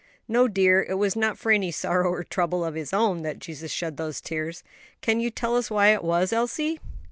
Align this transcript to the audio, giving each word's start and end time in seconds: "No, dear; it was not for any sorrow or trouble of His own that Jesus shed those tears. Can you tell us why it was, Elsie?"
"No, 0.27 0.47
dear; 0.47 0.81
it 0.81 0.95
was 0.95 1.15
not 1.15 1.37
for 1.37 1.51
any 1.51 1.69
sorrow 1.69 2.09
or 2.09 2.23
trouble 2.23 2.65
of 2.65 2.73
His 2.73 2.91
own 2.91 3.21
that 3.21 3.37
Jesus 3.37 3.71
shed 3.71 3.97
those 3.97 4.19
tears. 4.19 4.63
Can 5.01 5.19
you 5.19 5.29
tell 5.29 5.55
us 5.55 5.69
why 5.69 5.89
it 5.89 6.03
was, 6.03 6.33
Elsie?" 6.33 6.79